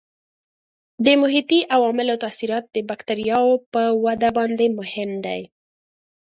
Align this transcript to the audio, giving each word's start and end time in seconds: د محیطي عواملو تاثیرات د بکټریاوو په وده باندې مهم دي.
د 1.05 1.07
محیطي 1.21 1.59
عواملو 1.75 2.13
تاثیرات 2.23 2.65
د 2.71 2.77
بکټریاوو 2.89 3.53
په 3.73 3.81
وده 4.03 4.29
باندې 4.37 4.65
مهم 4.79 5.11
دي. 5.25 5.41